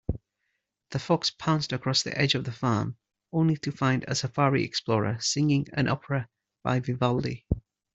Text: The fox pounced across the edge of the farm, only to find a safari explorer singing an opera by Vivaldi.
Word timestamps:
The 0.89 0.97
fox 0.97 1.29
pounced 1.29 1.71
across 1.71 2.01
the 2.01 2.17
edge 2.17 2.33
of 2.33 2.43
the 2.43 2.51
farm, 2.51 2.97
only 3.31 3.55
to 3.57 3.71
find 3.71 4.03
a 4.07 4.15
safari 4.15 4.63
explorer 4.63 5.17
singing 5.19 5.67
an 5.73 5.87
opera 5.87 6.27
by 6.63 6.79
Vivaldi. 6.79 7.45